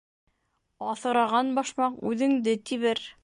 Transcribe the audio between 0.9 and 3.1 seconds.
Аҫыраған башмаҡ үҙеңде тибер.